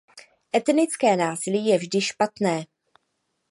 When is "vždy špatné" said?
1.81-2.55